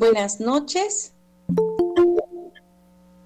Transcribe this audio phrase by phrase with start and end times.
[0.00, 1.12] buenas noches.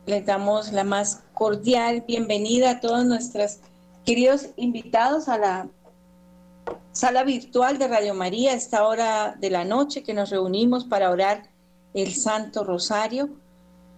[0.07, 3.59] Les damos la más cordial bienvenida a todos nuestros
[4.05, 5.69] queridos invitados a la
[6.91, 11.11] sala virtual de Radio María a esta hora de la noche que nos reunimos para
[11.11, 11.49] orar
[11.95, 13.29] el Santo Rosario.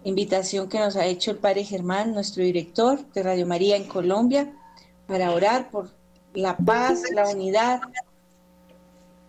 [0.03, 4.53] Invitación que nos ha hecho el Padre Germán, nuestro director de Radio María en Colombia,
[5.07, 5.89] para orar por
[6.35, 7.81] la paz, la unidad,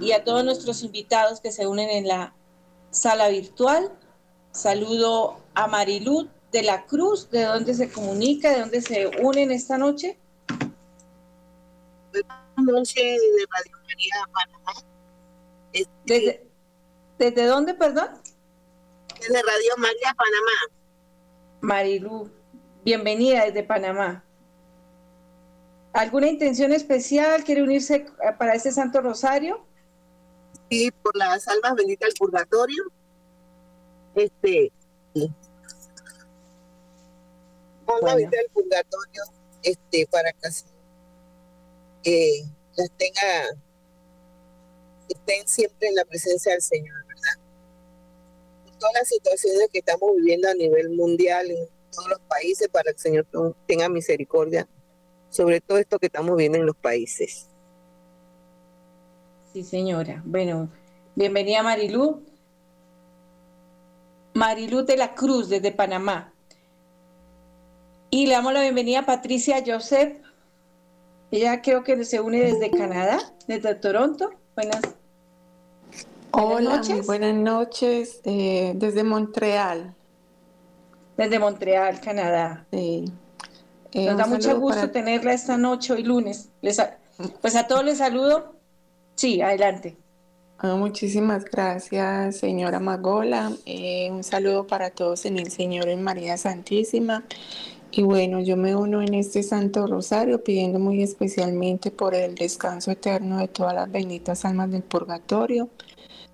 [0.00, 2.34] y a todos nuestros invitados que se unen en la
[2.90, 3.92] sala virtual.
[4.50, 9.76] Saludo a Marilú de la Cruz, de dónde se comunica, de dónde se unen esta
[9.78, 10.18] noche.
[12.56, 14.72] Noches de Radio María Panamá.
[15.72, 16.46] Este, ¿Desde,
[17.18, 18.08] ¿Desde dónde, perdón?
[19.20, 20.78] Desde Radio María Panamá.
[21.60, 22.30] Marilú,
[22.84, 24.24] bienvenida desde Panamá.
[25.92, 27.44] ¿Alguna intención especial?
[27.44, 28.06] ¿Quiere unirse
[28.38, 29.64] para este Santo Rosario?
[30.70, 32.84] Sí, por las almas benditas del purgatorio.
[34.14, 34.70] Este,
[37.96, 38.30] alma Bueno.
[38.30, 39.22] del purgatorio,
[39.62, 40.48] este, para que
[42.04, 42.44] eh,
[42.76, 43.58] las tenga,
[45.08, 47.44] estén siempre en la presencia del Señor, ¿verdad?
[48.64, 52.84] Por todas las situaciones que estamos viviendo a nivel mundial en todos los países, para
[52.84, 53.26] que el Señor
[53.66, 54.68] tenga misericordia
[55.30, 57.48] sobre todo esto que estamos viendo en los países.
[59.52, 60.22] Sí, señora.
[60.24, 60.70] Bueno,
[61.14, 62.22] bienvenida Marilú.
[64.34, 66.32] Marilú de la Cruz, desde Panamá.
[68.10, 70.16] Y le damos la bienvenida a Patricia Joseph.
[71.30, 74.30] Ella creo que se une desde Canadá, desde Toronto.
[74.54, 74.80] Buenas.
[76.30, 77.06] Hola, noches.
[77.06, 79.94] buenas noches eh, desde Montreal.
[81.16, 82.66] Desde Montreal, Canadá.
[82.72, 83.04] Sí.
[83.92, 86.50] Eh, Nos da mucho gusto para- tenerla esta noche, hoy lunes.
[86.62, 86.96] Les a-
[87.42, 88.54] pues a todos les saludo.
[89.16, 89.96] Sí, adelante.
[90.58, 93.52] Ah, muchísimas gracias, señora Magola.
[93.66, 97.24] Eh, un saludo para todos en el Señor en María Santísima.
[97.90, 102.90] Y bueno, yo me uno en este Santo Rosario pidiendo muy especialmente por el descanso
[102.90, 105.70] eterno de todas las benditas almas del purgatorio,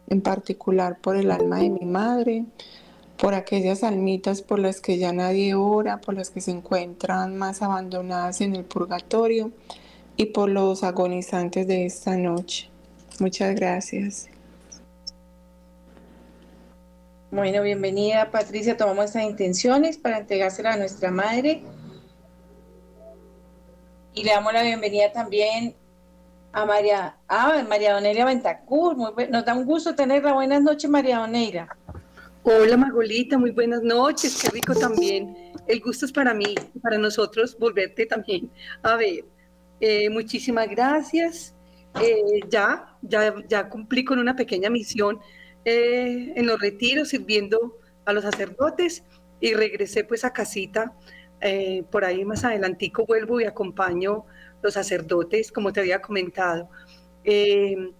[0.08, 2.44] en particular por el alma de mi madre,
[3.16, 7.62] por aquellas almitas por las que ya nadie ora, por las que se encuentran más
[7.62, 9.52] abandonadas en el purgatorio
[10.16, 12.68] y por los agonizantes de esta noche.
[13.20, 14.33] Muchas gracias.
[17.34, 18.76] Bueno, bienvenida Patricia.
[18.76, 21.64] Tomamos estas intenciones para entregársela a nuestra madre.
[24.14, 25.74] Y le damos la bienvenida también
[26.52, 28.94] a María, ah, María Donelia Ventacur.
[28.94, 30.32] Muy nos da un gusto tenerla.
[30.32, 31.76] Buenas noches, María Doneira.
[32.44, 35.36] Hola Magolita, muy buenas noches, qué rico también.
[35.66, 38.48] El gusto es para mí para nosotros volverte también
[38.80, 39.24] a ver.
[39.80, 41.52] Eh, muchísimas gracias.
[42.00, 45.18] Eh, ya, ya, ya cumplí con una pequeña misión
[45.64, 49.04] eh, en los retiros sirviendo a los sacerdotes
[49.40, 50.92] y regresé pues a casita.
[51.40, 54.24] Eh, por ahí más adelantico vuelvo y acompaño
[54.62, 56.68] los sacerdotes, como te había comentado.
[57.24, 57.90] Eh,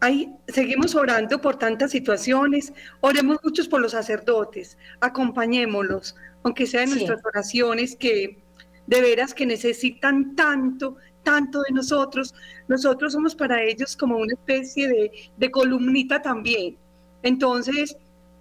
[0.00, 6.14] Ahí seguimos orando por tantas situaciones, oremos muchos por los sacerdotes, acompañémoslos,
[6.44, 6.94] aunque sea en Sí.
[6.94, 8.38] nuestras oraciones que
[8.86, 12.32] de veras que necesitan tanto, tanto de nosotros.
[12.68, 16.76] Nosotros somos para ellos como una especie de, de columnita también.
[17.22, 17.96] Entonces,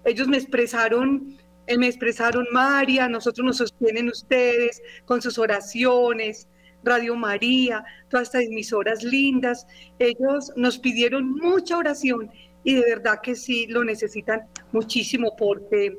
[0.05, 1.37] ellos me expresaron,
[1.67, 6.47] eh, me expresaron María, nosotros nos sostienen ustedes con sus oraciones,
[6.83, 9.67] Radio María, todas estas emisoras lindas.
[9.99, 12.31] Ellos nos pidieron mucha oración
[12.63, 15.97] y de verdad que sí lo necesitan muchísimo porque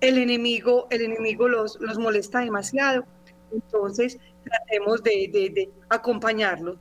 [0.00, 3.04] el enemigo, el enemigo los, los molesta demasiado.
[3.52, 6.78] Entonces, tratemos de, de- de acompañarlos,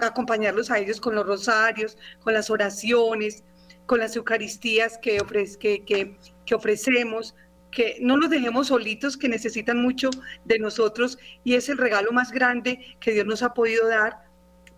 [0.00, 3.44] acompañarlos a ellos con los rosarios, con las oraciones,
[3.86, 7.34] con las Eucaristías que, ofre- que, que- que ofrecemos,
[7.70, 10.10] que no los dejemos solitos, que necesitan mucho
[10.44, 14.24] de nosotros y es el regalo más grande que Dios nos ha podido dar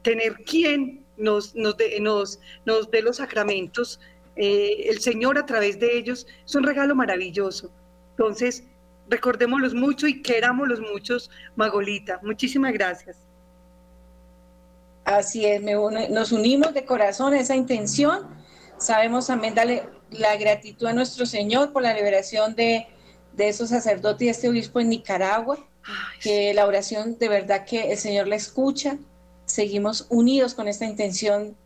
[0.03, 4.01] tener quien nos, nos, nos, nos dé los sacramentos,
[4.37, 7.71] eh, el Señor a través de ellos, es un regalo maravilloso.
[8.11, 8.65] Entonces,
[9.11, 12.21] recordémoslos mucho y querámoslos muchos, Magolita.
[12.23, 13.17] Muchísimas gracias.
[15.05, 18.29] Así es, nos unimos de corazón a esa intención.
[18.79, 22.87] Sabemos también darle la gratitud a nuestro Señor por la liberación de,
[23.35, 25.59] de esos sacerdotes y este obispo en Nicaragua,
[26.21, 28.99] que la oración de verdad que el Señor la escucha.
[29.47, 31.57] Seguimos unidos con esta intención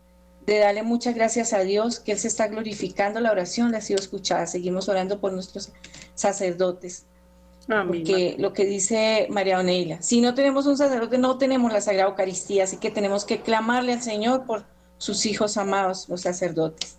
[0.46, 3.80] de darle muchas gracias a Dios, que Él se está glorificando, la oración la ha
[3.80, 4.46] sido escuchada.
[4.46, 5.72] Seguimos orando por nuestros
[6.14, 7.06] sacerdotes.
[7.66, 12.08] Porque lo que dice María Oneila, si no tenemos un sacerdote, no tenemos la Sagrada
[12.08, 14.64] Eucaristía, así que tenemos que clamarle al Señor por
[14.98, 16.98] sus hijos amados, los sacerdotes.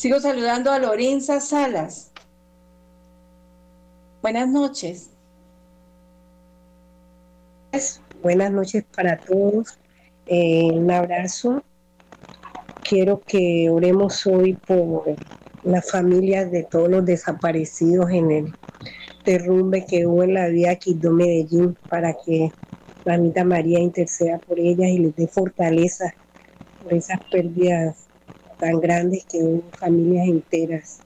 [0.00, 2.10] Sigo saludando a Lorenza Salas.
[4.22, 5.10] Buenas noches.
[8.22, 9.78] Buenas noches para todos.
[10.24, 11.62] Eh, un abrazo.
[12.82, 15.04] Quiero que oremos hoy por
[15.64, 18.54] las familias de todos los desaparecidos en el
[19.26, 22.50] derrumbe que hubo en la vía Quito Medellín para que
[23.04, 26.14] la Mamita María interceda por ellas y les dé fortaleza
[26.82, 28.09] por esas pérdidas
[28.60, 31.00] tan grandes que hubo familias enteras,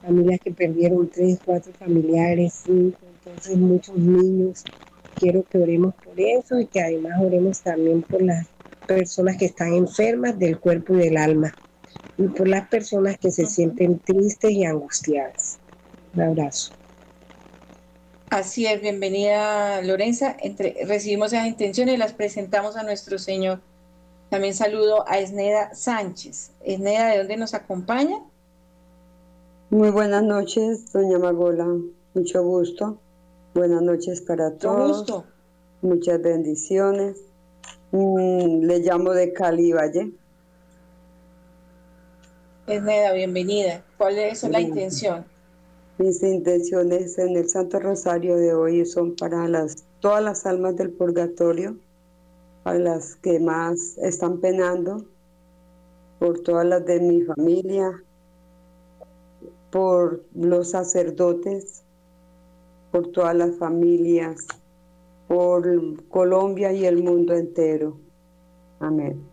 [0.00, 4.64] familias que perdieron tres, cuatro familiares, cinco, entonces muchos niños.
[5.14, 8.48] Quiero que oremos por eso y que además oremos también por las
[8.86, 11.54] personas que están enfermas del cuerpo y del alma
[12.16, 15.60] y por las personas que se sienten tristes y angustiadas.
[16.14, 16.72] Un abrazo.
[18.30, 20.34] Así es, bienvenida Lorenza.
[20.40, 23.60] Entre, recibimos esas intenciones y las presentamos a nuestro Señor.
[24.32, 26.52] También saludo a Esneda Sánchez.
[26.64, 28.16] Esneda, ¿de dónde nos acompaña?
[29.68, 31.66] Muy buenas noches, doña Magola.
[32.14, 32.96] Mucho gusto.
[33.52, 35.00] Buenas noches para todos.
[35.00, 35.24] Gusto.
[35.82, 37.18] Muchas bendiciones.
[37.90, 40.12] Mm, le llamo de Cali Valle.
[42.66, 43.84] Esneda, bienvenida.
[43.98, 45.26] ¿Cuál es la intención?
[45.98, 50.90] Mis intenciones en el Santo Rosario de hoy son para las, todas las almas del
[50.90, 51.76] purgatorio,
[52.62, 55.04] para las que más están penando,
[56.18, 58.02] por todas las de mi familia,
[59.70, 61.82] por los sacerdotes,
[62.92, 64.46] por todas las familias,
[65.26, 65.64] por
[66.08, 67.98] Colombia y el mundo entero.
[68.78, 69.31] Amén.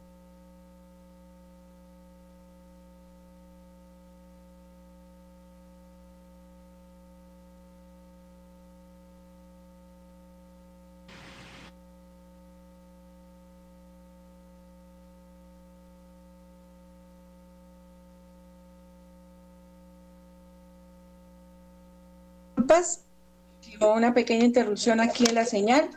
[23.81, 25.89] Una pequeña interrupción aquí en la señal.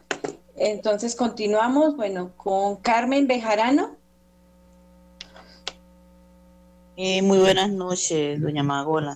[0.56, 3.96] Entonces continuamos, bueno, con Carmen Bejarano.
[6.96, 9.14] Eh, muy buenas noches, doña Magola.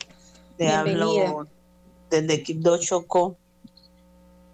[0.57, 1.47] Te hablo
[2.11, 3.37] desde Quibdó Chocó.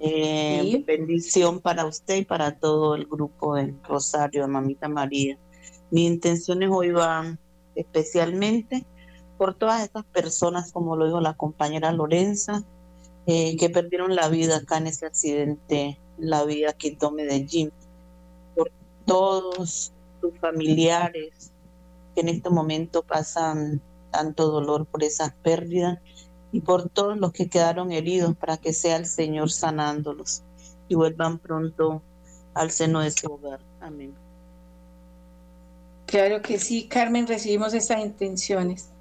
[0.01, 5.39] Eh, bendición para usted y para todo el grupo del Rosario de Mamita María.
[5.93, 7.39] Mis intenciones hoy van
[7.77, 8.85] especialmente
[9.39, 12.65] por todas estas personas, como lo dijo la compañera Lorenza,
[13.27, 17.73] eh, que perdieron la vida acá en ese accidente, la vida Quito Medellín,
[18.55, 18.71] por
[19.07, 21.53] todos sus familiares
[22.15, 25.99] que en este momento pasan tanto dolor por esas pérdidas
[26.53, 30.43] y por todos los que quedaron heridos para que sea el Señor sanándolos
[30.89, 32.03] y vuelvan pronto
[32.55, 33.61] al seno de su hogar.
[33.81, 34.15] Amén.
[36.07, 38.92] Claro que sí, Carmen, recibimos estas intenciones.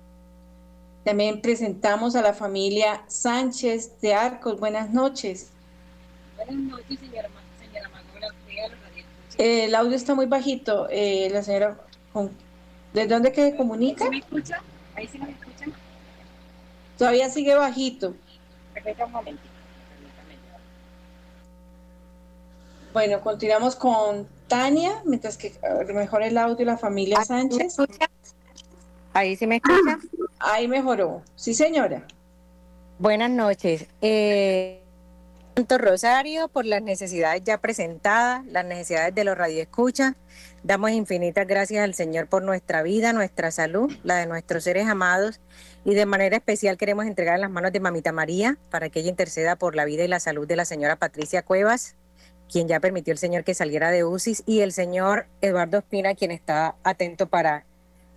[1.04, 4.60] También presentamos a la familia Sánchez de Arcos.
[4.60, 5.50] Buenas noches.
[6.36, 7.30] Buenas noches, señora,
[7.60, 7.90] señora
[9.38, 10.88] eh, el audio está muy bajito.
[10.92, 11.80] Eh, la señora,
[12.94, 14.04] ¿de dónde que comunica?
[14.04, 14.62] ¿Sí me escucha?
[14.96, 15.74] ¿Ahí sí me escuchan?
[16.98, 18.14] Todavía sigue bajito.
[19.06, 19.50] un momentito.
[22.94, 25.54] Bueno, continuamos con Tania, mientras que
[25.94, 27.78] mejor el audio la familia Sánchez.
[29.14, 30.00] Ahí sí me escucha.
[30.40, 31.22] Ahí mejoró.
[31.36, 32.06] Sí, señora.
[32.98, 33.88] Buenas noches.
[34.02, 34.82] Eh,
[35.56, 40.14] Santo Rosario, por las necesidades ya presentadas, las necesidades de los radioescuchas,
[40.64, 45.42] damos infinitas gracias al Señor por nuestra vida, nuestra salud, la de nuestros seres amados,
[45.84, 49.10] y de manera especial queremos entregar en las manos de Mamita María para que ella
[49.10, 51.96] interceda por la vida y la salud de la señora Patricia Cuevas,
[52.50, 56.32] quien ya permitió el Señor que saliera de UCI, y el señor Eduardo Espina, quien
[56.32, 57.66] está atento para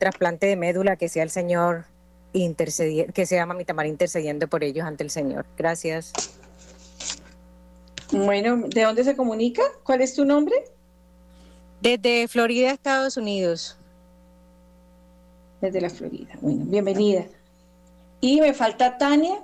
[0.04, 1.86] trasplante de médula, que sea el Señor
[2.34, 5.46] intercediendo, que sea Mamita María intercediendo por ellos ante el Señor.
[5.56, 6.12] Gracias.
[8.12, 9.62] Bueno, ¿de dónde se comunica?
[9.82, 10.54] ¿Cuál es tu nombre?
[11.80, 13.78] Desde Florida, Estados Unidos.
[15.62, 16.34] Desde la Florida.
[16.42, 17.24] Bueno, bienvenida.
[18.20, 19.42] Y me falta Tania.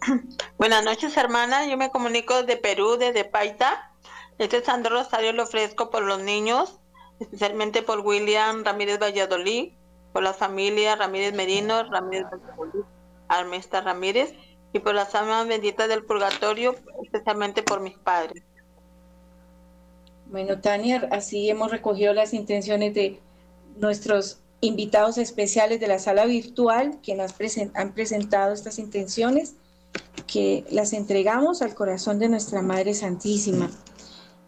[0.56, 1.66] Buenas noches, hermana.
[1.66, 3.92] Yo me comunico desde Perú, desde Paita.
[4.38, 6.78] Este Santo Rosario lo ofrezco por los niños,
[7.22, 9.72] especialmente por William Ramírez Valladolid,
[10.12, 12.84] por la familia Ramírez Merino, Ramírez Valladolid,
[13.28, 14.34] Armesta Ramírez,
[14.72, 18.42] y por las almas benditas del purgatorio, especialmente por mis padres.
[20.26, 23.20] Bueno, Tania, así hemos recogido las intenciones de
[23.76, 27.34] nuestros invitados especiales de la sala virtual que nos
[27.74, 29.56] han presentado estas intenciones,
[30.26, 33.70] que las entregamos al corazón de nuestra Madre Santísima.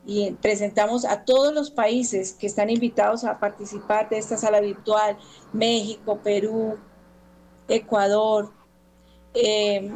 [0.06, 5.16] Y presentamos a todos los países que están invitados a participar de esta sala virtual,
[5.52, 6.76] México, Perú,
[7.68, 8.52] Ecuador,
[9.32, 9.90] eh,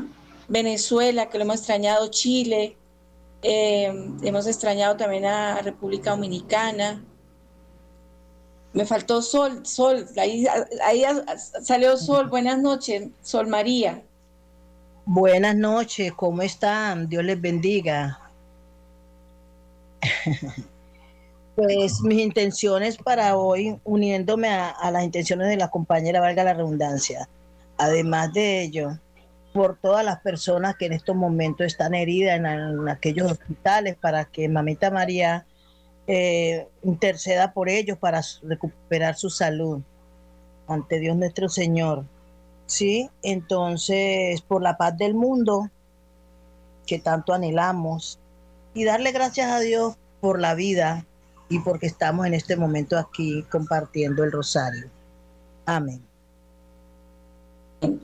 [0.49, 2.77] Venezuela, que lo hemos extrañado, Chile,
[3.43, 7.05] eh, hemos extrañado también a República Dominicana.
[8.73, 10.47] Me faltó Sol, Sol, ahí,
[10.85, 11.03] ahí
[11.63, 12.29] salió Sol.
[12.29, 14.03] Buenas noches, Sol María.
[15.05, 17.09] Buenas noches, ¿cómo están?
[17.09, 18.28] Dios les bendiga.
[21.59, 27.29] Pues mis intenciones para hoy, uniéndome a, las intenciones de la compañera, valga la redundancia.
[27.77, 28.97] Además de ello,
[29.53, 34.49] por todas las personas que en estos momentos están heridas en, aquellos hospitales para que
[34.49, 35.47] Mamita María
[36.07, 39.81] eh, interceda por ellos para recuperar su salud
[40.69, 42.05] ante Dios nuestro Señor.
[42.67, 45.69] Sí, entonces por la paz del mundo
[46.87, 48.21] que tanto anhelamos
[48.79, 51.05] y darle gracias a Dios por la vida
[51.49, 54.89] y porque estamos en este momento aquí compartiendo el rosario.
[55.67, 56.01] Amén.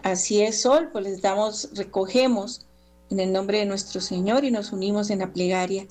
[0.02, 2.66] Así es, Sol, pues les damos, recogemos
[3.08, 5.86] en el nombre de nuestro Señor y nos unimos en la plegaria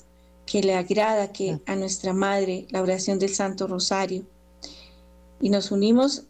[0.45, 4.25] que le agrada que a nuestra Madre la oración del Santo Rosario.
[5.39, 6.23] Y nos unimos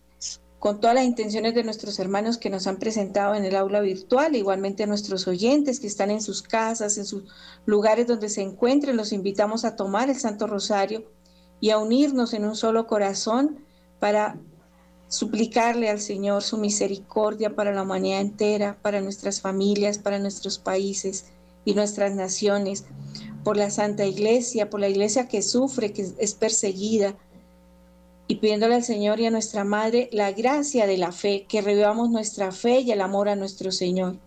[0.63, 4.33] con todas las intenciones de nuestros hermanos que nos han presentado en el aula virtual,
[4.33, 7.25] igualmente a nuestros oyentes que están en sus casas, en sus
[7.65, 11.03] lugares donde se encuentren, los invitamos a tomar el Santo Rosario
[11.59, 13.59] y a unirnos en un solo corazón
[13.99, 14.39] para
[15.09, 21.25] suplicarle al Señor su misericordia para la humanidad entera, para nuestras familias, para nuestros países
[21.65, 22.85] y nuestras naciones,
[23.43, 27.17] por la Santa Iglesia, por la Iglesia que sufre, que es perseguida,
[28.27, 32.09] y pidiéndole al Señor y a nuestra Madre la gracia de la fe, que revivamos
[32.09, 34.17] nuestra fe y el amor a nuestro Señor.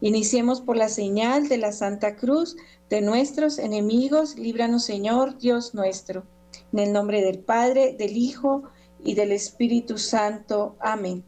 [0.00, 2.56] Iniciemos por la señal de la Santa Cruz
[2.88, 6.24] de nuestros enemigos, líbranos Señor, Dios nuestro.
[6.72, 8.64] En el nombre del Padre, del Hijo,
[9.02, 10.76] y del Espíritu Santo.
[10.80, 11.24] Amén.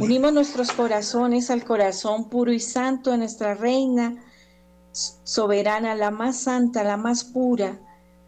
[0.00, 4.22] Unimos nuestros corazones al corazón puro y santo de nuestra Reina
[4.92, 7.78] soberana, la más santa, la más pura,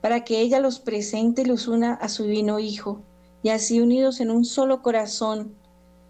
[0.01, 3.03] para que ella los presente y los una a su divino Hijo,
[3.43, 5.55] y así unidos en un solo corazón,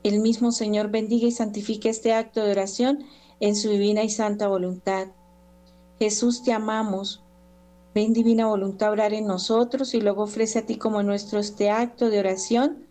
[0.03, 3.05] el mismo Señor bendiga y santifique este acto de oración
[3.41, 5.09] en su divina y santa voluntad.
[5.99, 7.23] Jesús, te amamos
[7.99, 11.71] Ven divina voluntad a orar en nosotros y luego ofrece a ti como nuestro este
[11.71, 12.87] acto de oración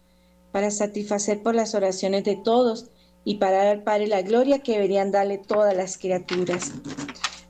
[0.51, 2.87] para satisfacer por las oraciones de todos
[3.23, 6.73] y para dar Padre la gloria que deberían darle todas las criaturas.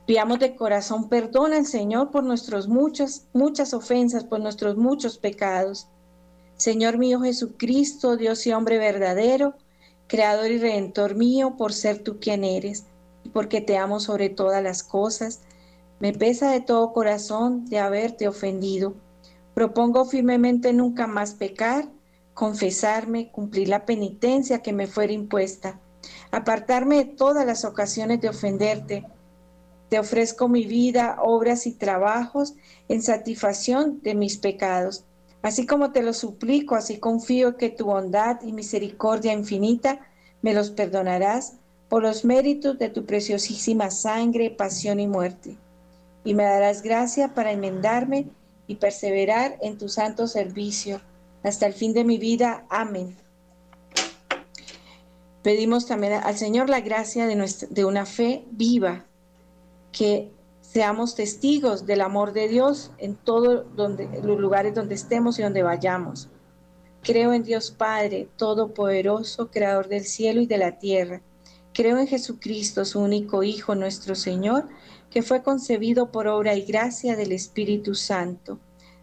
[0.08, 5.86] Pidamos de corazón perdón al Señor por nuestras muchas, muchas ofensas, por nuestros muchos pecados.
[6.56, 9.52] Señor mío Jesucristo, Dios y hombre verdadero,
[10.06, 12.86] Creador y Redentor mío, por ser tú quien eres
[13.22, 15.42] y porque te amo sobre todas las cosas
[16.00, 18.94] me pesa de todo corazón de haberte ofendido.
[19.52, 21.86] Propongo firmemente nunca más pecar,
[22.32, 25.78] confesarme, cumplir la penitencia que me fuera impuesta,
[26.30, 29.04] apartarme de todas las ocasiones de ofenderte.
[29.88, 32.54] Te ofrezco mi vida, obras y trabajos
[32.88, 35.04] en satisfacción de mis pecados.
[35.42, 40.00] Así como te lo suplico, así confío que tu bondad y misericordia infinita
[40.42, 41.54] me los perdonarás
[41.88, 45.56] por los méritos de tu preciosísima sangre, pasión y muerte
[46.28, 48.26] y me darás gracia para enmendarme
[48.66, 51.00] y perseverar en tu santo servicio
[51.42, 52.66] hasta el fin de mi vida.
[52.68, 53.16] Amén.
[55.42, 59.06] Pedimos también al Señor la gracia de, de una fe viva,
[59.92, 65.62] que seamos testigos del amor de Dios en todos los lugares donde estemos y donde
[65.62, 66.28] vayamos.
[67.02, 71.22] Creo en Dios Padre, Todopoderoso, Creador del cielo y de la tierra.
[71.72, 74.68] Creo en Jesucristo, su único Hijo, nuestro Señor,
[75.10, 78.58] que fue concebido por obra y gracia del Espíritu Santo.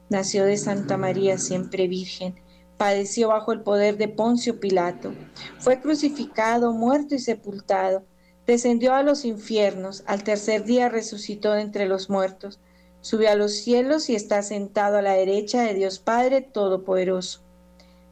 [0.09, 2.35] Nació de Santa María, siempre Virgen.
[2.77, 5.13] Padeció bajo el poder de Poncio Pilato.
[5.57, 8.03] Fue crucificado, muerto y sepultado.
[8.47, 10.03] Descendió a los infiernos.
[10.05, 12.59] Al tercer día resucitó entre los muertos.
[13.01, 17.41] Sube a los cielos y está sentado a la derecha de Dios Padre Todopoderoso.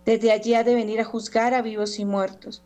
[0.05, 2.61] Desde allí ha de venir a juzgar a vivos y muertos.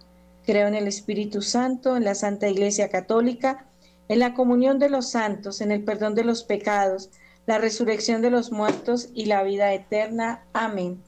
[0.46, 3.68] Creo en el Espíritu Santo, en la Santa Iglesia Católica,
[4.08, 7.10] en la comunión de los santos, en el perdón de los pecados,
[7.46, 10.46] la resurrección de los muertos y la vida eterna.
[10.54, 11.02] Amén.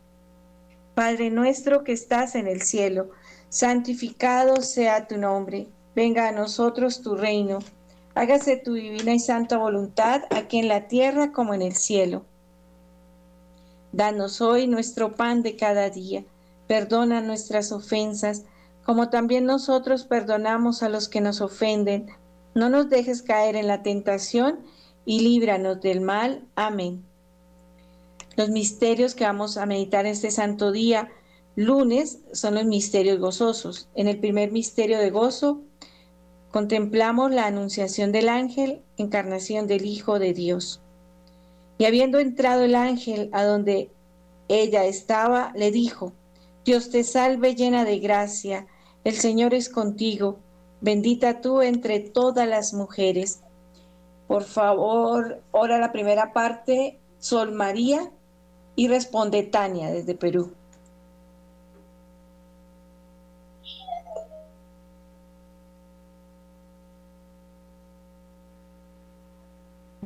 [0.94, 3.12] Padre nuestro que estás en el cielo,
[3.50, 5.68] santificado sea tu nombre.
[5.96, 7.60] Venga a nosotros tu reino.
[8.16, 12.26] Hágase tu divina y santa voluntad aquí en la tierra como en el cielo.
[13.92, 16.24] Danos hoy nuestro pan de cada día.
[16.68, 18.46] Perdona nuestras ofensas,
[18.86, 22.08] como también nosotros perdonamos a los que nos ofenden.
[22.54, 24.60] No nos dejes caer en la tentación
[25.06, 26.48] y líbranos del mal.
[26.56, 27.04] Amén.
[28.36, 31.10] Los misterios que vamos a meditar este santo día,
[31.56, 33.90] lunes, son los misterios gozosos.
[33.96, 35.62] En el primer misterio de gozo,
[36.52, 40.82] contemplamos la anunciación del ángel, encarnación del Hijo de Dios.
[41.78, 43.90] Y habiendo entrado el ángel a donde
[44.48, 46.14] ella estaba, le dijo,
[46.66, 48.68] Dios te salve llena de gracia,
[49.04, 50.40] el Señor es contigo,
[50.82, 53.42] bendita tú entre todas las mujeres.
[54.28, 58.12] Por favor, ora la primera parte, Sol María,
[58.76, 60.54] y responde Tania desde Perú.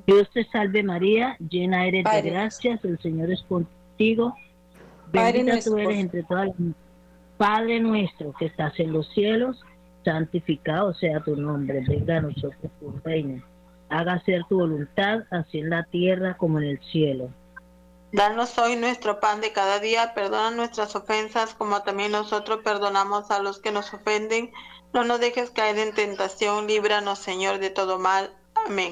[0.06, 4.36] Dios te salve María, llena eres de gracias, el Señor es contigo.
[5.12, 6.56] Bendita tú eres entre todas las
[7.38, 9.60] Padre nuestro que estás en los cielos,
[10.06, 13.44] santificado sea tu nombre, venga a nosotros tu reino.
[13.90, 17.30] Haga ser tu voluntad, así en la tierra como en el cielo.
[18.12, 23.40] Danos hoy nuestro pan de cada día, perdona nuestras ofensas como también nosotros perdonamos a
[23.40, 24.52] los que nos ofenden.
[24.94, 28.32] No nos dejes caer en tentación, líbranos Señor de todo mal.
[28.68, 28.92] Amén.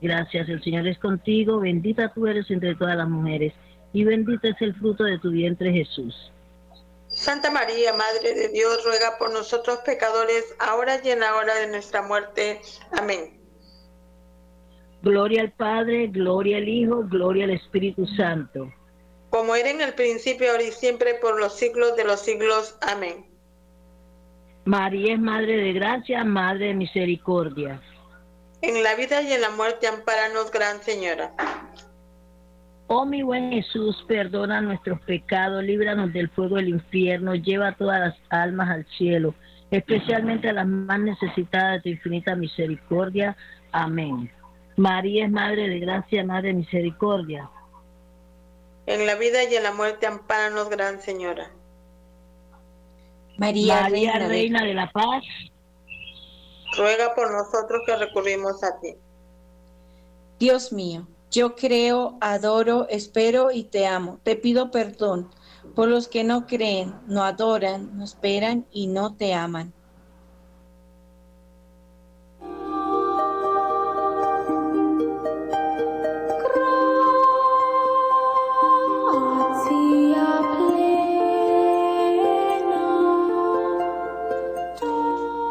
[0.00, 3.52] gracias, el Señor es contigo, bendita tú eres entre todas las mujeres,
[3.92, 6.32] y bendito es el fruto de tu vientre Jesús.
[7.08, 11.68] Santa María, Madre de Dios, ruega por nosotros pecadores, ahora y en la hora de
[11.68, 12.60] nuestra muerte.
[12.92, 13.40] Amén.
[15.02, 18.70] Gloria al Padre, gloria al Hijo, gloria al Espíritu Santo.
[19.30, 22.76] Como era en el principio, ahora y siempre, por los siglos de los siglos.
[22.82, 23.24] Amén.
[24.66, 27.80] María es Madre de Gracia, Madre de Misericordia.
[28.62, 31.32] En la vida y en la muerte, amparanos, Gran Señora.
[32.88, 38.14] Oh mi buen Jesús, perdona nuestros pecados, líbranos del fuego del infierno, lleva todas las
[38.28, 39.34] almas al cielo,
[39.72, 43.36] especialmente a las más necesitadas de tu infinita misericordia.
[43.72, 44.30] Amén.
[44.76, 47.50] María es Madre de Gracia, Madre de Misericordia.
[48.86, 51.50] En la vida y en la muerte, ampáranos, Gran Señora.
[53.36, 55.24] María, Reina, de la Paz.
[56.76, 58.96] Ruega por nosotros que recurrimos a ti.
[60.38, 64.20] Dios mío, yo creo, adoro, espero y te amo.
[64.22, 65.30] Te pido perdón
[65.74, 69.72] por los que no creen, no adoran, no esperan y no te aman.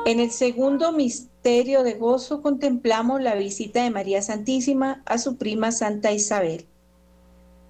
[0.05, 5.71] En el segundo misterio de gozo contemplamos la visita de María Santísima a su prima
[5.71, 6.67] Santa Isabel.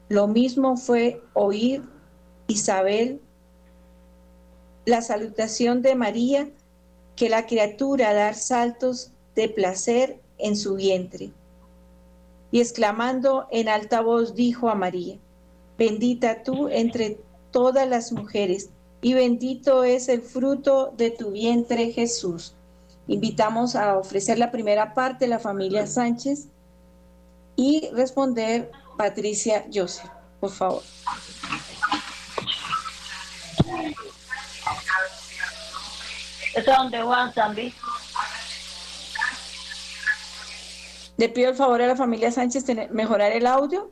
[0.09, 1.81] Lo mismo fue oír
[2.47, 3.21] Isabel
[4.83, 6.49] la salutación de María
[7.15, 11.31] que la criatura dar saltos de placer en su vientre.
[12.51, 15.17] Y exclamando en alta voz dijo a María,
[15.77, 17.17] bendita tú entre
[17.51, 18.71] todas las mujeres
[19.05, 22.55] y bendito es el fruto de tu vientre Jesús.
[23.07, 26.47] Invitamos a ofrecer la primera parte la familia Sánchez
[27.55, 30.81] y responder Patricia Joseph, por favor.
[36.55, 37.73] ¿Es donde Juan también?
[41.17, 43.91] Le pido el favor a la familia Sánchez mejorar el audio.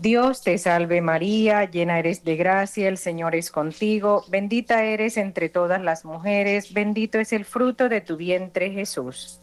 [0.00, 5.50] Dios te salve María, llena eres de gracia, el Señor es contigo, bendita eres entre
[5.50, 9.40] todas las mujeres, bendito es el fruto de tu vientre Jesús.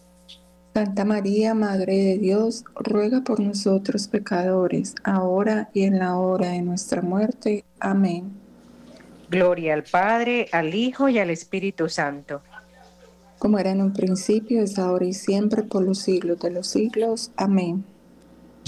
[0.74, 6.63] Santa María, Madre de Dios, ruega por nosotros pecadores, ahora y en la hora de
[6.63, 7.63] nuestra muerte.
[7.80, 8.32] Amén.
[9.30, 12.41] Gloria al Padre, al Hijo y al Espíritu Santo.
[13.38, 17.32] Como era en un principio, es ahora y siempre, por los siglos de los siglos.
[17.36, 17.86] Amén.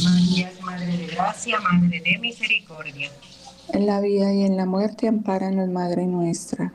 [0.03, 3.09] María es Madre de Gracia, Madre de Misericordia.
[3.73, 6.73] En la vida y en la muerte, ampáranos, Madre nuestra.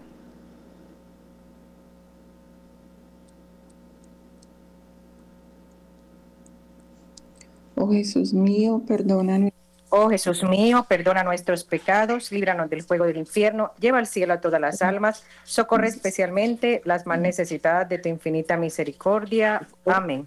[7.76, 9.50] Oh Jesús mío, perdona
[9.96, 14.40] Oh Jesús mío, perdona nuestros pecados, líbranos del fuego del infierno, lleva al cielo a
[14.40, 19.68] todas las almas, socorre especialmente las más necesitadas de tu infinita misericordia.
[19.86, 20.26] Amén.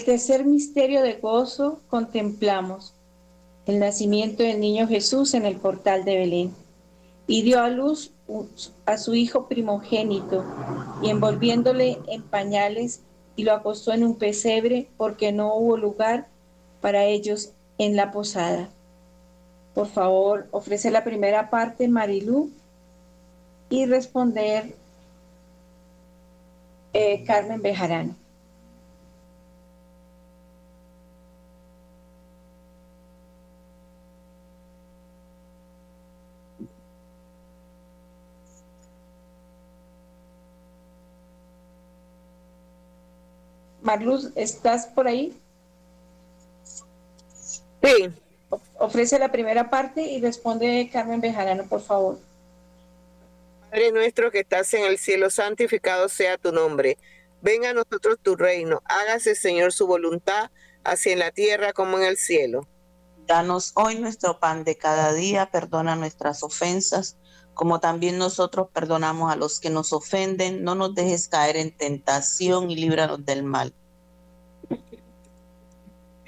[0.00, 2.94] El tercer misterio de gozo contemplamos
[3.66, 6.54] el nacimiento del niño Jesús en el portal de Belén.
[7.26, 8.10] Y dio a luz
[8.86, 10.42] a su hijo primogénito
[11.02, 13.02] y envolviéndole en pañales
[13.36, 16.28] y lo acostó en un pesebre porque no hubo lugar
[16.80, 18.70] para ellos en la posada.
[19.74, 22.50] Por favor, ofrece la primera parte, Marilú,
[23.68, 24.74] y responder
[26.94, 28.14] eh, Carmen Bejarano.
[43.90, 45.36] Marluz, ¿estás por ahí?
[47.82, 48.08] Sí.
[48.78, 52.16] Ofrece la primera parte y responde Carmen Bejarano, por favor.
[53.68, 56.98] Padre nuestro que estás en el cielo, santificado sea tu nombre.
[57.42, 58.80] Venga a nosotros tu reino.
[58.84, 60.52] Hágase, Señor, su voluntad,
[60.84, 62.68] así en la tierra como en el cielo.
[63.26, 67.16] Danos hoy nuestro pan de cada día, perdona nuestras ofensas,
[67.54, 70.62] como también nosotros perdonamos a los que nos ofenden.
[70.62, 73.74] No nos dejes caer en tentación y líbranos del mal.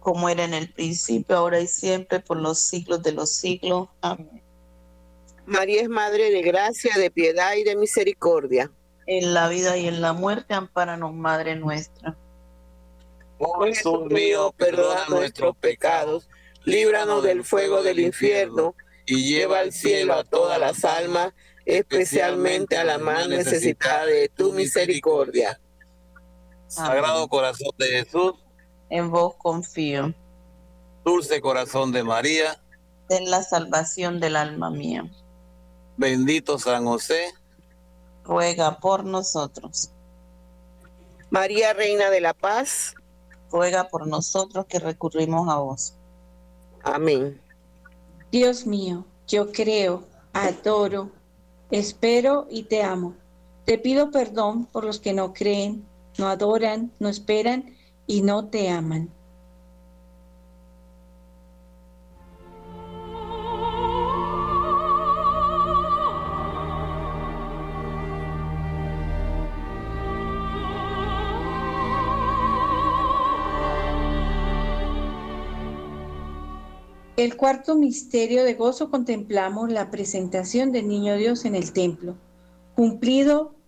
[0.00, 3.88] Como era en el principio, ahora y siempre, por los siglos de los siglos.
[4.00, 4.42] Amén.
[5.46, 8.70] María es Madre de gracia, de piedad y de misericordia.
[9.06, 12.16] En la vida y en la muerte, amparanos, Madre nuestra.
[13.42, 16.28] Oh Jesús mío, perdona nuestros pecados,
[16.64, 18.74] líbranos del fuego del infierno
[19.06, 21.32] y lleva al cielo a todas las almas,
[21.64, 25.58] especialmente a la más necesitada de tu misericordia.
[26.68, 28.34] Sagrado corazón de Jesús,
[28.90, 30.12] en vos confío.
[31.04, 32.60] Dulce corazón de María,
[33.08, 35.10] en la salvación del alma mía.
[35.96, 37.32] Bendito San José,
[38.24, 39.90] ruega por nosotros.
[41.30, 42.94] María, Reina de la Paz,
[43.50, 45.94] ruega por nosotros que recurrimos a vos.
[46.82, 47.40] Amén.
[48.30, 51.10] Dios mío, yo creo, adoro,
[51.70, 53.14] espero y te amo.
[53.64, 55.86] Te pido perdón por los que no creen,
[56.18, 57.76] no adoran, no esperan
[58.10, 59.08] y no te aman.
[77.16, 82.16] El cuarto misterio de gozo contemplamos la presentación del Niño Dios en el templo.
[82.74, 83.59] Cumplido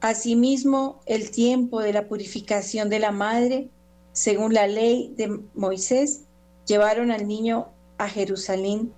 [0.00, 3.68] asimismo el tiempo de la purificación de la madre,
[4.12, 6.22] según la ley de Moisés,
[6.66, 7.68] llevaron al niño
[7.98, 8.92] a Jerusalén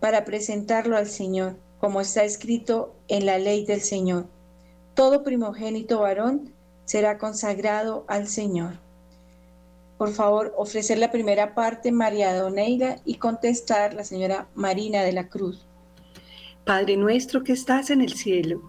[0.00, 4.26] para presentarlo al Señor, como está escrito en la ley del Señor.
[4.94, 6.52] Todo primogénito varón
[6.84, 8.82] será consagrado al Señor
[10.02, 15.28] por favor, ofrecer la primera parte, María Doneira, y contestar la señora Marina de la
[15.28, 15.64] Cruz.
[16.64, 18.68] Padre nuestro que estás en el cielo,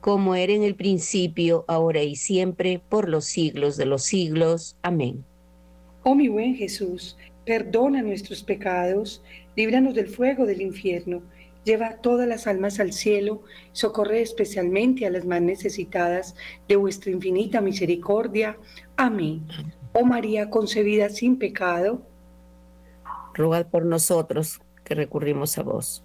[0.00, 4.76] como era en el principio, ahora y siempre, por los siglos de los siglos.
[4.82, 5.24] Amén.
[6.04, 9.22] Oh mi buen Jesús, perdona nuestros pecados,
[9.56, 11.22] líbranos del fuego del infierno,
[11.64, 13.42] lleva todas las almas al cielo,
[13.72, 16.34] socorre especialmente a las más necesitadas
[16.68, 18.56] de vuestra infinita misericordia.
[18.96, 19.46] Amén.
[19.92, 22.02] Oh María concebida sin pecado,
[23.34, 26.04] rogad por nosotros que recurrimos a vos.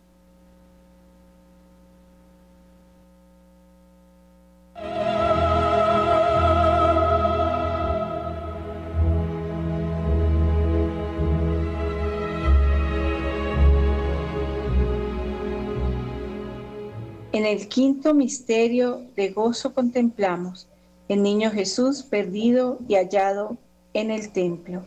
[17.33, 20.67] En el quinto misterio de gozo contemplamos
[21.07, 23.55] el niño Jesús perdido y hallado
[23.93, 24.83] en el templo.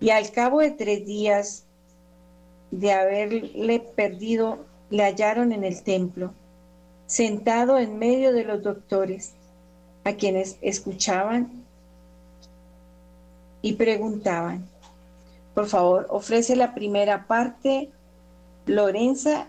[0.00, 1.64] Y al cabo de tres días
[2.70, 6.32] de haberle perdido, le hallaron en el templo,
[7.06, 9.34] sentado en medio de los doctores,
[10.04, 11.64] a quienes escuchaban
[13.60, 14.66] y preguntaban.
[15.54, 17.90] Por favor, ofrece la primera parte,
[18.64, 19.48] Lorenza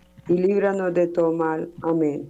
[0.31, 1.69] y líbranos de todo mal.
[1.81, 2.29] Amén.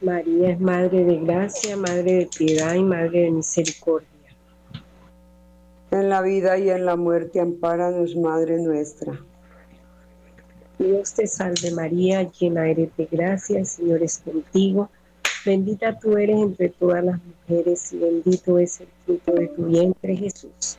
[0.00, 4.08] María es Madre de Gracia, Madre de Piedad y Madre de Misericordia.
[5.90, 9.20] En la vida y en la muerte, ampáranos, Madre nuestra.
[10.78, 14.88] Dios te salve María, llena eres de gracia, el Señor es contigo.
[15.44, 20.16] Bendita tú eres entre todas las mujeres y bendito es el fruto de tu vientre,
[20.16, 20.78] Jesús.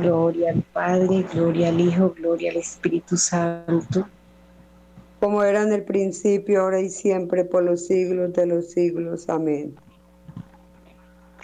[0.00, 4.08] Gloria al Padre, gloria al Hijo, gloria al Espíritu Santo.
[5.20, 9.28] Como era en el principio, ahora y siempre, por los siglos de los siglos.
[9.28, 9.74] Amén.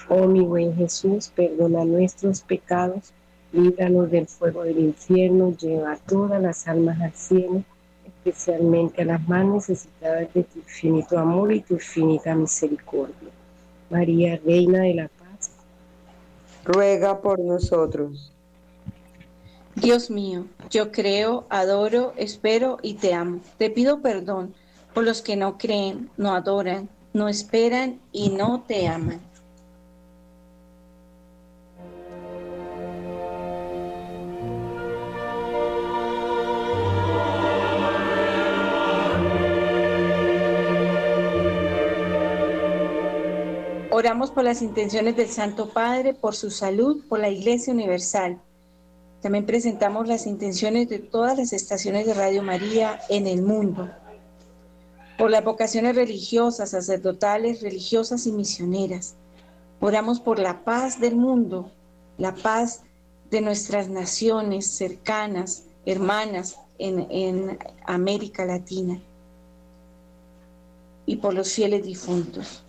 [0.08, 3.12] Oh mi buen Jesús, perdona nuestros pecados,
[3.52, 7.62] líbranos del fuego del infierno, lleva a todas las almas al cielo,
[8.04, 13.30] especialmente a las más necesitadas de tu infinito amor y tu infinita misericordia.
[13.88, 15.52] María, Reina de la Paz,
[16.64, 18.32] ruega por nosotros.
[19.80, 23.40] Dios mío, yo creo, adoro, espero y te amo.
[23.56, 24.54] Te pido perdón
[24.92, 29.20] por los que no creen, no adoran, no esperan y no te aman.
[43.90, 48.40] Oramos por las intenciones del Santo Padre, por su salud, por la Iglesia Universal.
[49.20, 53.90] También presentamos las intenciones de todas las estaciones de Radio María en el mundo,
[55.18, 59.16] por las vocaciones religiosas, sacerdotales, religiosas y misioneras.
[59.80, 61.70] Oramos por la paz del mundo,
[62.16, 62.82] la paz
[63.30, 69.00] de nuestras naciones cercanas, hermanas en, América Latina
[71.06, 72.62] y por los fieles difuntos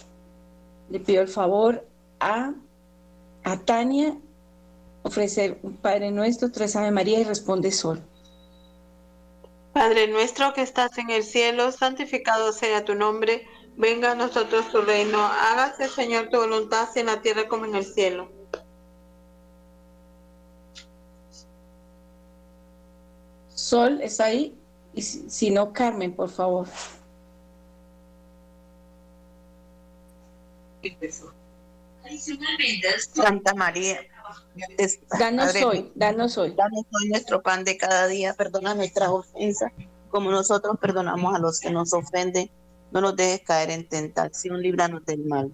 [0.90, 1.86] le pido el favor
[2.20, 2.54] a,
[3.44, 4.18] a Tania
[5.04, 8.02] ofrecer un Padre Nuestro, tres Ave María y responde Sol.
[9.74, 13.48] Padre nuestro que estás en el cielo, santificado sea tu nombre,
[13.78, 17.86] venga a nosotros tu reino, hágase Señor tu voluntad en la tierra como en el
[17.86, 18.30] cielo.
[23.56, 24.54] Sol está ahí,
[24.94, 26.68] y si, si no, Carmen, por favor.
[33.14, 34.02] Santa María,
[35.20, 36.54] danos hoy, danos hoy.
[36.56, 39.72] Danos hoy nuestro pan de cada día, perdona nuestras ofensas,
[40.10, 42.50] como nosotros perdonamos a los que nos ofenden.
[42.92, 45.54] No nos dejes caer en tentación, líbranos del mal.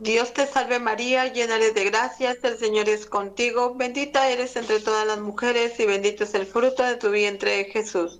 [0.00, 4.80] Dios te salve María, llena eres de gracias, el Señor es contigo, bendita eres entre
[4.80, 8.18] todas las mujeres y bendito es el fruto de tu vientre Jesús.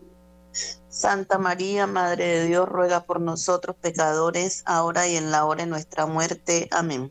[0.90, 5.70] Santa María, Madre de Dios, ruega por nosotros pecadores, ahora y en la hora de
[5.70, 6.68] nuestra muerte.
[6.70, 7.10] Amén.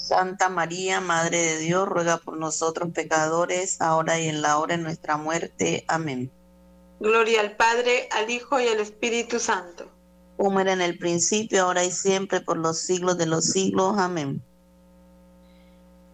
[0.00, 4.82] Santa María, Madre de Dios, ruega por nosotros pecadores, ahora y en la hora de
[4.82, 5.84] nuestra muerte.
[5.88, 6.30] Amén.
[7.00, 9.86] Gloria al Padre, al Hijo y al Espíritu Santo.
[10.38, 13.98] Como era en el principio, ahora y siempre, por los siglos de los siglos.
[13.98, 14.42] Amén.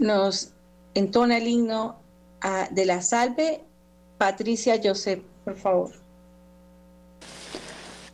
[0.01, 0.51] Nos
[0.95, 2.01] entona el himno
[2.43, 3.65] ah, de la salve
[4.19, 6.06] Patricia Joseph, por favor.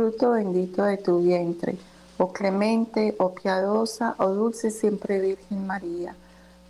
[0.00, 1.76] fruto bendito de tu vientre,
[2.16, 6.16] oh clemente, oh piadosa, oh dulce siempre Virgen María.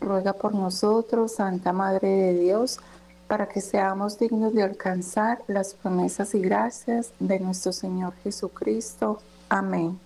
[0.00, 2.80] Ruega por nosotros, Santa Madre de Dios,
[3.28, 9.20] para que seamos dignos de alcanzar las promesas y gracias de nuestro Señor Jesucristo.
[9.48, 9.96] Amén.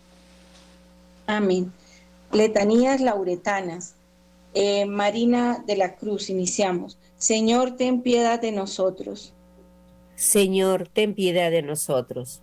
[1.27, 1.73] Amén.
[2.31, 3.95] Letanías lauretanas.
[4.53, 6.99] Eh, Marina de la Cruz, iniciamos.
[7.17, 9.33] Señor, ten piedad de nosotros.
[10.15, 12.43] Señor, ten piedad de nosotros.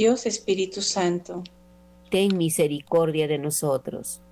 [0.00, 1.42] Dios Espíritu Santo,
[2.08, 4.22] ten misericordia de nosotros.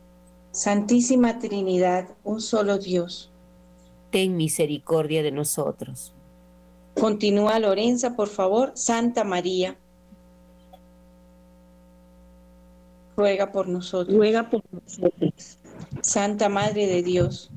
[0.50, 3.30] Santísima Trinidad, un solo Dios,
[4.10, 6.14] ten misericordia de nosotros.
[6.98, 8.72] Continúa Lorenza, por favor.
[8.76, 9.76] Santa María,
[13.14, 14.16] ruega por nosotros.
[14.16, 15.58] Ruega por nosotros.
[16.00, 17.50] Santa Madre de Dios,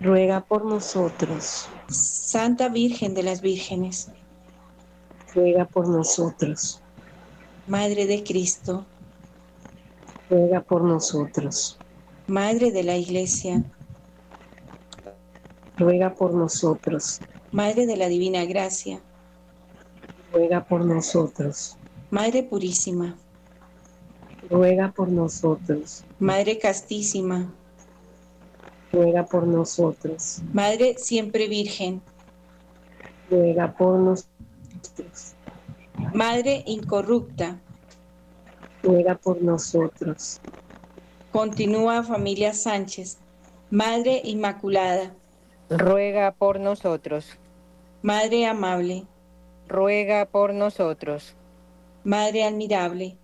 [0.00, 1.68] ruega por nosotros.
[1.90, 4.08] Santa Virgen de las Vírgenes,
[5.34, 6.80] ruega por nosotros.
[7.68, 8.86] Madre de Cristo,
[10.30, 11.78] ruega por nosotros.
[12.26, 13.62] Madre de la Iglesia,
[15.76, 17.20] ruega por nosotros.
[17.52, 19.02] Madre de la Divina Gracia,
[20.32, 21.76] ruega por nosotros.
[22.10, 23.18] Madre Purísima,
[24.48, 26.04] ruega por nosotros.
[26.18, 27.52] Madre Castísima,
[28.90, 30.40] ruega por nosotros.
[30.54, 32.00] Madre Siempre Virgen,
[33.28, 35.34] ruega por nosotros.
[36.18, 37.60] Madre Incorrupta,
[38.82, 40.40] ruega por nosotros.
[41.30, 43.18] Continúa familia Sánchez,
[43.70, 45.14] Madre Inmaculada,
[45.70, 47.38] ruega por nosotros.
[48.02, 49.06] Madre Amable,
[49.68, 51.36] ruega por nosotros.
[52.02, 53.16] Madre Admirable,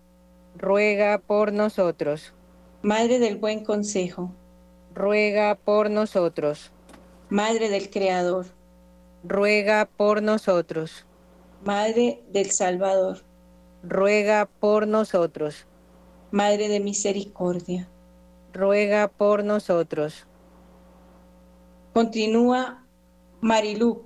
[0.57, 2.32] ruega por nosotros.
[2.82, 4.30] Madre del Buen Consejo,
[4.95, 6.70] ruega por nosotros.
[7.28, 8.47] Madre del Creador,
[9.24, 11.05] ruega por nosotros.
[11.65, 13.25] Madre del Salvador,
[13.83, 15.67] ruega por nosotros.
[16.31, 17.89] Madre de Misericordia,
[18.53, 20.27] ruega por nosotros.
[21.95, 22.87] Continúa
[23.41, 24.05] Marilú,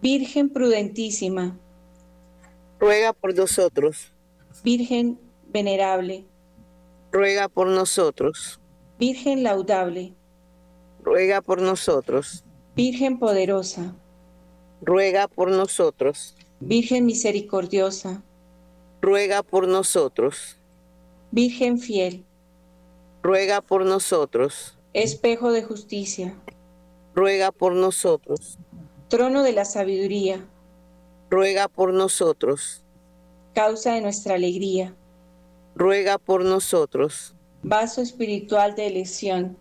[0.00, 1.60] Virgen prudentísima,
[2.80, 4.12] ruega por nosotros.
[4.64, 6.26] Virgen venerable,
[7.12, 8.60] ruega por nosotros.
[8.98, 10.12] Virgen laudable,
[11.04, 12.44] ruega por nosotros.
[12.74, 13.94] Virgen poderosa,
[14.82, 16.34] ruega por nosotros.
[16.60, 18.22] Virgen misericordiosa,
[19.00, 20.58] ruega por nosotros.
[21.30, 22.24] Virgen fiel,
[23.22, 24.76] ruega por nosotros.
[24.92, 26.36] Espejo de justicia,
[27.14, 28.58] ruega por nosotros.
[29.08, 30.46] Trono de la sabiduría,
[31.30, 32.84] ruega por nosotros.
[33.54, 34.94] Causa de nuestra alegría,
[35.74, 37.34] ruega por nosotros.
[37.62, 39.56] Vaso espiritual de elección,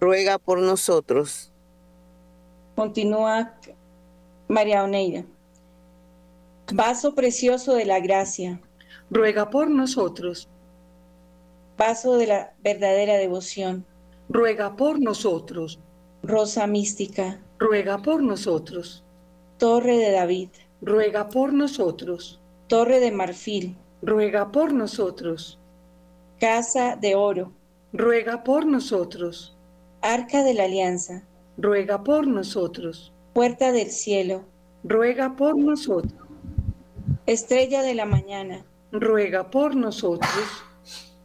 [0.00, 1.52] ruega por nosotros.
[2.74, 3.54] Continúa
[4.48, 5.24] María Oneida.
[6.72, 8.60] Vaso precioso de la gracia,
[9.10, 10.48] ruega por nosotros.
[11.76, 13.84] Vaso de la verdadera devoción,
[14.28, 15.78] ruega por nosotros.
[16.22, 19.04] Rosa mística, ruega por nosotros.
[19.58, 20.48] Torre de David,
[20.80, 22.40] ruega por nosotros.
[22.68, 25.58] Torre de marfil, ruega por nosotros.
[26.40, 27.52] Casa de oro,
[27.92, 29.56] ruega por nosotros.
[30.00, 31.24] Arca de la alianza,
[31.56, 33.12] ruega por nosotros.
[33.32, 34.44] Puerta del cielo,
[34.84, 36.12] ruega por nosotros.
[37.26, 40.30] Estrella de la mañana, ruega por nosotros.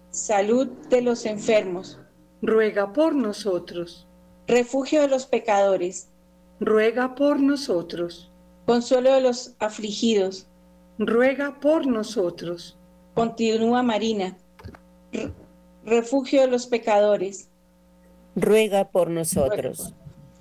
[0.09, 1.99] Salud de los enfermos,
[2.41, 4.07] ruega por nosotros.
[4.47, 6.09] Refugio de los pecadores,
[6.59, 8.31] ruega por nosotros.
[8.65, 10.47] Consuelo de los afligidos,
[10.97, 12.77] ruega por nosotros.
[13.13, 14.37] Continúa Marina,
[15.83, 17.49] refugio de los pecadores,
[18.35, 19.93] ruega por nosotros.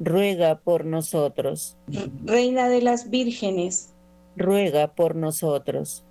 [0.00, 1.76] ruega por nosotros.
[2.24, 3.90] Reina de las vírgenes,
[4.34, 6.02] ruega por nosotros.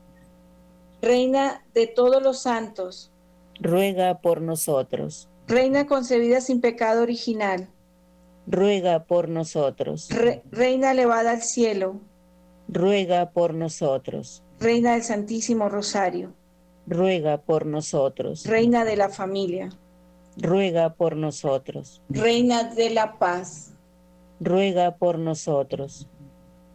[1.01, 3.11] Reina de todos los santos,
[3.59, 5.27] ruega por nosotros.
[5.47, 7.67] Reina concebida sin pecado original,
[8.45, 10.09] ruega por nosotros.
[10.09, 11.99] Re Reina elevada al cielo,
[12.67, 14.43] ruega por nosotros.
[14.59, 16.33] Reina del Santísimo Rosario,
[16.85, 18.45] ruega por nosotros.
[18.45, 19.69] Reina de la familia,
[20.37, 22.01] ruega por nosotros.
[22.09, 23.73] Reina de la paz,
[24.39, 26.07] ruega por nosotros.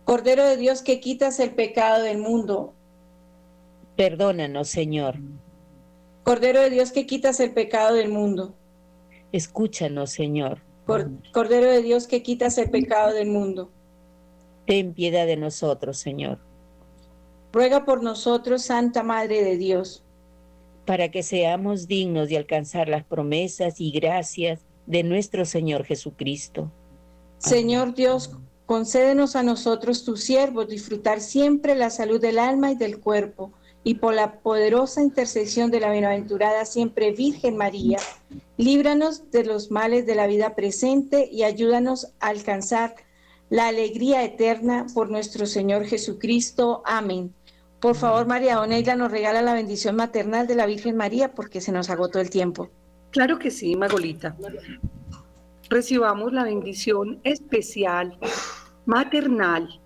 [0.04, 2.74] Cordero de Dios que quitas el pecado del mundo,
[3.96, 5.16] perdónanos, Señor.
[6.24, 8.54] Cordero de Dios que quitas el pecado del mundo,
[9.32, 10.60] escúchanos, Señor.
[11.32, 13.70] Cordero de Dios que quitas el pecado del mundo,
[14.66, 16.38] ten piedad de nosotros, Señor.
[17.52, 20.04] Ruega por nosotros, Santa Madre de Dios,
[20.84, 26.70] para que seamos dignos de alcanzar las promesas y gracias de nuestro Señor Jesucristo.
[27.44, 28.30] Señor Dios,
[28.64, 33.52] concédenos a nosotros, tus siervos, disfrutar siempre la salud del alma y del cuerpo,
[33.84, 37.98] y por la poderosa intercesión de la bienaventurada siempre Virgen María,
[38.56, 42.94] líbranos de los males de la vida presente y ayúdanos a alcanzar
[43.50, 46.82] la alegría eterna por nuestro Señor Jesucristo.
[46.86, 47.34] Amén.
[47.78, 51.72] Por favor, María Doneila nos regala la bendición maternal de la Virgen María porque se
[51.72, 52.70] nos agotó el tiempo.
[53.10, 54.34] Claro que sí, Magolita.
[55.70, 58.18] Recibamos la bendición especial,
[58.84, 59.80] maternal,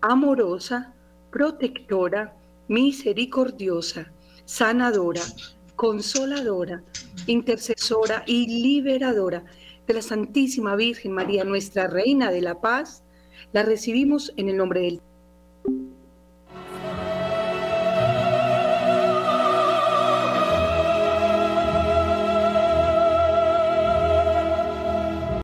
[0.00, 0.94] amorosa,
[1.30, 2.34] protectora,
[2.68, 4.12] misericordiosa,
[4.44, 5.22] sanadora,
[5.74, 6.82] consoladora,
[7.26, 9.44] intercesora y liberadora
[9.86, 13.02] de la Santísima Virgen María, nuestra Reina de la Paz,
[13.52, 15.00] la recibimos en el nombre del